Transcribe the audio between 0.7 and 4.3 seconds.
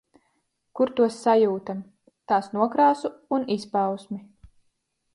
Kur to sajūtam, tās nokrāsu un izpausmi.